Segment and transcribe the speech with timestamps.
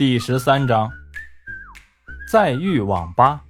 [0.00, 0.90] 第十三章，
[2.32, 3.44] 再遇网吧。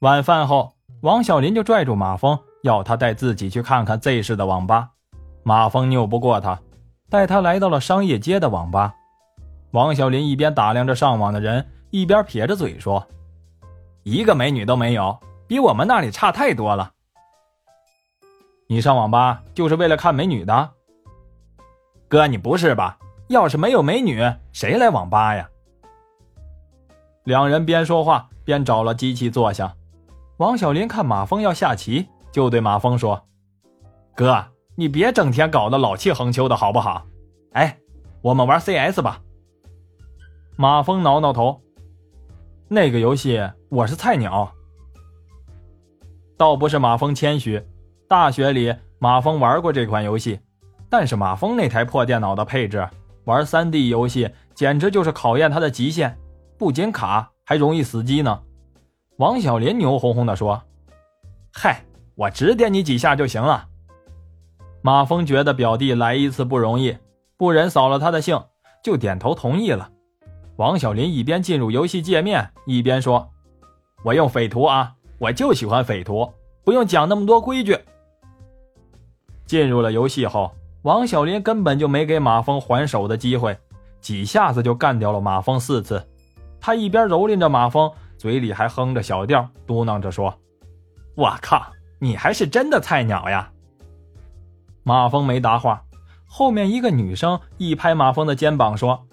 [0.00, 4.90] 晚饭后，王小林就拽住马峰，要他带自己去看看 Z 市的网吧。
[5.44, 6.60] 马峰拗不过他，
[7.08, 8.92] 带他来到了商业街的网吧。
[9.70, 13.06] 王小林一边打量着上网的人，一边撇着嘴说
[14.02, 15.16] ：“一个美女都没有，
[15.46, 16.90] 比我们那里差太多了。”
[18.66, 20.72] 你上网吧就是为了看美女的？
[22.08, 22.98] 哥，你不是吧？
[23.28, 24.22] 要是没有美女，
[24.52, 25.48] 谁来网吧呀？
[27.24, 29.74] 两人边说话边找了机器坐下。
[30.36, 33.24] 王小林看马峰要下棋，就对马峰说
[34.14, 37.06] ：“哥，你别整天搞得老气横秋的好不好？
[37.52, 37.78] 哎，
[38.20, 39.20] 我们玩 CS 吧。”
[40.56, 41.62] 马峰挠挠头
[42.68, 44.52] ：“那个游戏我是菜鸟。”
[46.36, 47.64] 倒不是马峰谦虚，
[48.08, 50.40] 大学里马峰玩过这款游戏，
[50.90, 52.86] 但是马峰那台破电脑的配置。
[53.24, 56.18] 玩三 D 游戏简直就是考验他的极限，
[56.58, 58.42] 不仅卡，还容易死机呢。
[59.16, 60.62] 王小林牛哄哄地说
[61.52, 63.66] ：“嗨，我指点你几下就行了。”
[64.82, 66.96] 马峰觉得表弟来一次不容易，
[67.36, 68.38] 不忍扫了他的兴，
[68.82, 69.90] 就点头同意了。
[70.56, 73.30] 王小林一边进入游戏界面，一边说
[74.04, 76.30] ：“我用匪徒啊，我就喜欢匪徒，
[76.64, 77.78] 不用讲那么多规矩。”
[79.46, 80.54] 进入了游戏后。
[80.84, 83.56] 王小林根本就没给马蜂还手的机会，
[84.02, 86.06] 几下子就干掉了马蜂四次。
[86.60, 90.38] 他一边蹂躏着马蜂，嘴里还哼着小调，嘟囔着说
[91.16, 91.66] ：“我靠，
[91.98, 93.50] 你还是真的菜鸟呀！”
[94.84, 95.82] 马蜂没答话。
[96.26, 99.06] 后面一个女生一拍马蜂的肩膀说：“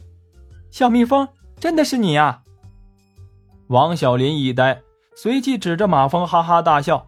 [0.71, 1.25] 小蜜蜂，
[1.57, 2.41] 真的是你呀！”
[3.67, 4.81] 王小林一呆，
[5.15, 7.07] 随即指着马蜂哈哈大笑：“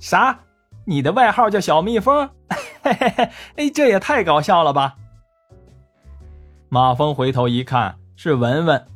[0.00, 0.38] 啥？
[0.86, 2.30] 你的外号叫小蜜蜂？”
[2.90, 4.96] 嘿嘿嘿，哎，这也太搞笑了吧！
[6.68, 8.86] 马峰回头一看，是文文。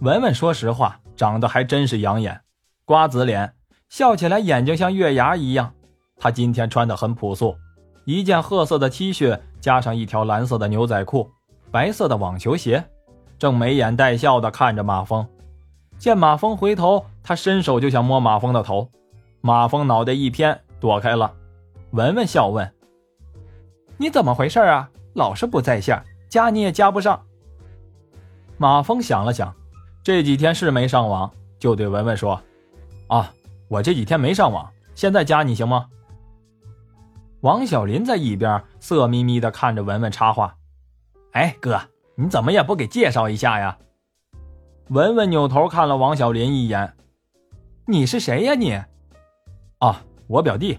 [0.00, 2.40] 文文说实话，长得还真是养眼，
[2.84, 3.52] 瓜子脸，
[3.88, 5.72] 笑起来眼睛像月牙一样。
[6.16, 7.56] 他今天穿的很朴素，
[8.04, 11.30] 一件褐色的 T 恤，加上一条蓝色的牛仔裤，
[11.70, 12.84] 白色的网球鞋，
[13.38, 15.26] 正眉眼带笑的看着马峰。
[15.98, 18.90] 见马峰回头，他伸手就想摸马峰的头，
[19.40, 21.32] 马峰脑袋一偏，躲开了。
[21.90, 22.72] 文文笑问。
[24.00, 24.88] 你怎么回事啊？
[25.12, 27.22] 老是不在线，加你也加不上。
[28.56, 29.54] 马峰想了想，
[30.02, 32.40] 这几天是没上网，就对文文说
[33.08, 33.30] ：“啊，
[33.68, 35.86] 我这几天没上网，现在加你行吗？”
[37.42, 40.56] 王小林在一边色眯眯的看着文文插话
[41.32, 41.78] ：“哎，哥，
[42.14, 43.76] 你怎么也不给介绍一下呀？”
[44.88, 46.96] 文文扭头看了王小林一眼
[47.84, 48.80] ：“你是谁呀你
[49.80, 50.78] ？”“啊，我表弟。”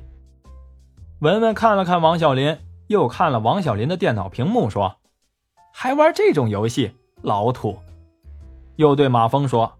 [1.21, 2.57] 文文看了看王小林。
[2.91, 4.97] 又看了王小林的电脑屏幕，说
[5.73, 6.91] ：“还玩这种游戏，
[7.21, 7.79] 老土。”
[8.75, 9.71] 又对马峰说：“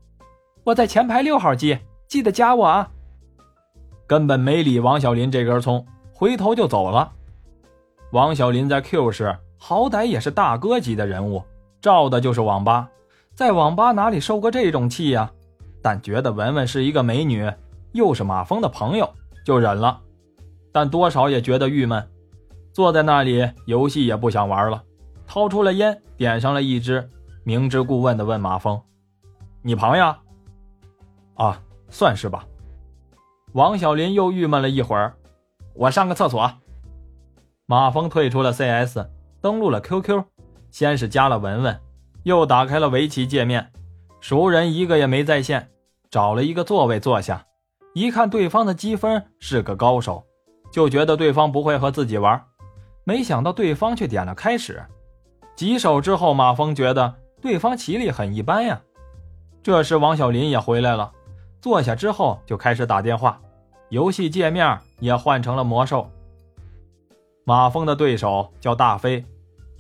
[0.64, 1.78] 我在前排六号机，
[2.08, 2.90] 记得加我啊。”
[4.08, 7.12] 根本没理王小林这根葱，回头就走了。
[8.14, 11.44] 王小林在 Q 市好歹也是大哥级的人物，
[11.82, 12.90] 照的就是网吧，
[13.36, 15.30] 在网吧哪里受过这种气呀？
[15.82, 17.52] 但觉得文文是一个美女，
[17.92, 19.10] 又是马峰的朋友，
[19.46, 20.00] 就忍了。
[20.72, 22.08] 但多少也觉得郁闷。
[22.74, 24.84] 坐在那里，游戏也不想玩了，
[25.28, 27.10] 掏出了烟，点上了一支，
[27.44, 28.82] 明知故问的问马峰
[29.62, 30.16] ：“你朋友
[31.36, 32.46] ？”“啊，算是吧。”
[33.54, 35.14] 王小林又郁闷了一会儿
[35.76, 36.50] ，“我上个厕所。”
[37.68, 39.00] 马峰退出了 CS，
[39.42, 40.24] 登录了 QQ，
[40.70, 41.80] 先是加了文文，
[42.24, 43.72] 又打开了围棋界面，
[44.22, 45.70] 熟人一个也没在线，
[46.10, 47.46] 找了一个座位坐下，
[47.94, 50.24] 一看对方的积分是个高手，
[50.72, 52.42] 就觉得对方不会和自己玩。
[53.04, 54.84] 没想到对方却点了开始，
[55.56, 58.82] 几手之后，马峰觉得对方棋力很一般呀。
[59.64, 61.12] 这时王小林也回来了，
[61.60, 63.40] 坐下之后就开始打电话，
[63.90, 66.10] 游戏界面也换成了魔兽。
[67.44, 69.26] 马峰的对手叫大飞，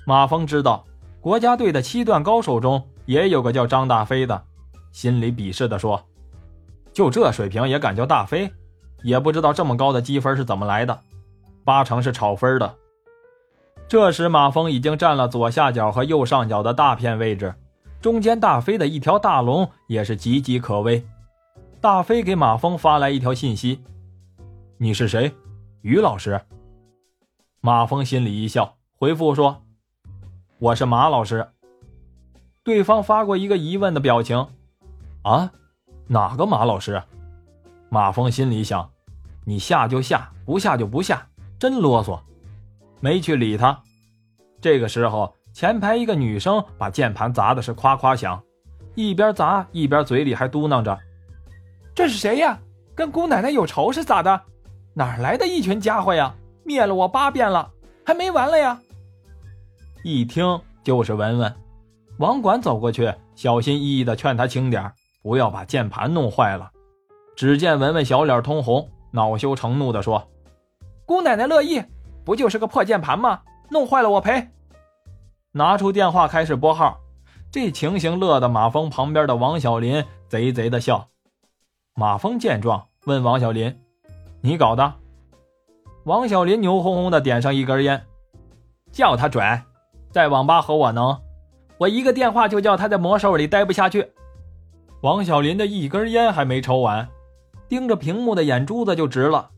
[0.06, 0.84] 马峰知道
[1.20, 4.44] 国家队的七段高手中也有个叫张大飞的，
[4.92, 6.04] 心里鄙视地说
[6.92, 8.52] ：“就这水平也敢叫大飞？
[9.04, 11.00] 也不知道这么高的积分是怎么来的，
[11.64, 12.76] 八成是炒分的。”
[13.92, 17.54] 这时，马峰已经占了左下角和右上角的大片位置，
[18.00, 21.06] 中间大飞的一条大龙也是岌岌可危。
[21.82, 23.82] 大飞给马峰发来一条信息
[24.80, 25.30] ：“你是谁？
[25.82, 26.40] 于老师。”
[27.60, 29.62] 马峰心里一笑，回复说
[30.58, 31.46] ：“我是马老师。”
[32.64, 34.48] 对方发过一个疑问的表情
[35.24, 35.52] ：“啊，
[36.08, 37.04] 哪个马老师？”
[37.92, 38.90] 马峰心里想
[39.44, 41.28] ：“你下就下，不下就不下，
[41.60, 42.18] 真啰嗦。”
[43.02, 43.78] 没去理他。
[44.62, 48.42] 这个时候，前排一个女生把键盘砸的是夸夸响，
[48.96, 50.98] 一边砸一边嘴里还嘟囔着
[51.94, 52.58] ：“这是谁呀？
[52.96, 54.42] 跟姑奶奶有仇是咋的？
[54.94, 56.34] 哪来的一群家伙呀？
[56.64, 57.70] 灭了我八遍了，
[58.06, 58.80] 还没完了呀！”
[60.04, 61.54] 一听就是文文，
[62.20, 64.92] 网管走过去，小心翼翼地劝他轻点
[65.24, 66.70] 不要把键盘弄坏了。
[67.36, 70.28] 只见文文小脸通红，恼羞成怒地说
[71.06, 71.82] ：“姑奶奶乐意，
[72.24, 73.42] 不就是个破键盘吗？
[73.70, 74.50] 弄坏了我赔。”
[75.54, 77.00] 拿出电话开始拨号，
[77.52, 81.10] 这情形乐得马峰旁边的王小林贼贼的笑。
[81.94, 83.78] 马峰见状问王小林
[84.42, 84.94] ：“你搞的？”
[86.06, 88.06] 王小林牛哄哄的点上一根烟，
[88.92, 89.64] 叫他拽，
[90.10, 91.20] 在网吧和我能，
[91.78, 94.12] 我一个电话就叫他在魔兽里待不下去。
[95.02, 97.08] 王小林的一根烟还没抽完，
[97.68, 99.50] 盯着屏幕的眼珠子就直了。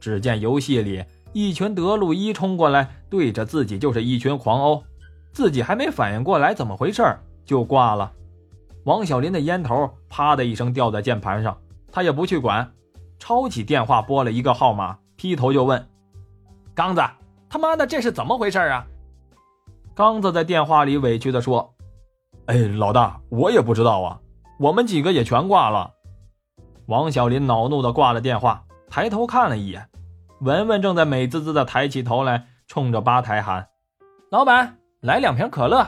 [0.00, 4.82] 只见游戏里一群德鲁伊冲过来，对着自己就是一群狂殴。
[5.32, 7.02] 自己还没反应过来怎么回事
[7.44, 8.12] 就挂了。
[8.84, 11.56] 王小林的烟头啪的一声掉在键盘上，
[11.90, 12.70] 他也不去管，
[13.18, 15.88] 抄起电话拨了一个号码，劈头就问
[16.74, 17.02] ：“刚子，
[17.48, 18.86] 他妈的这是怎么回事啊？”
[19.94, 21.74] 刚子在电话里委屈的说
[22.46, 24.20] ：“哎，老大，我也不知道啊，
[24.58, 25.92] 我们几个也全挂了。”
[26.86, 29.88] 王小林恼怒的挂了电话，抬头看了一眼，
[30.42, 33.68] 文文正在美滋滋的抬起头来，冲着吧台喊
[34.28, 35.84] ：“老板。”来两瓶可乐，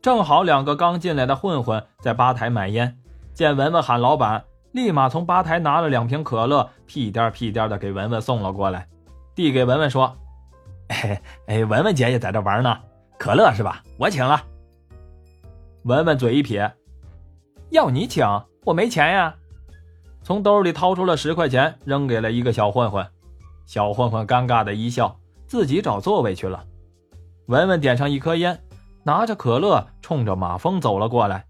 [0.00, 2.96] 正好两个刚进来的混混在吧台买烟，
[3.34, 8.86] 见文文喊老板，立马从吧台拿了两瓶可乐，屁颠屁颠的给文文送了过来，
[9.34, 10.16] 递给文文说：
[11.46, 12.78] “哎，文文姐也在这玩呢，
[13.18, 13.82] 可乐是吧？
[13.98, 14.40] 我请了。”
[15.82, 16.72] 文文嘴一撇
[17.70, 18.24] ：“要你请，
[18.64, 19.34] 我没钱呀。”
[20.22, 23.04] 从兜里掏出了十块钱，扔给了一个小混混，
[23.72, 26.62] 小混混尴尬的一笑，自己找座位去了。
[27.46, 28.62] 文文点上一颗烟，
[29.02, 31.46] 拿着可乐冲着马峰走了过来，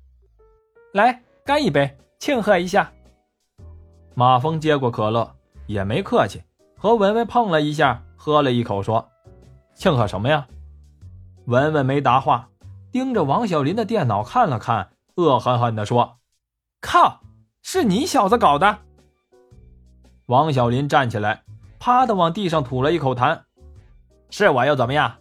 [0.93, 2.93] 来干一杯，庆贺一下。
[4.15, 5.35] 马峰接过可乐，
[5.67, 6.45] 也没客气，
[6.79, 9.09] 和文文碰了一下，喝了一口，说
[9.75, 10.47] ：“庆贺什么呀？”
[11.47, 12.51] 文文没答话，
[12.93, 16.19] 盯着王小林的电脑看了看，恶狠狠地说
[16.81, 17.23] ：“靠，
[17.63, 18.79] 是你小子搞的！”
[20.27, 21.43] 王小林站起来，
[21.83, 23.41] 啪的往地上吐了一口痰
[24.31, 25.17] ：“是我又怎么样？”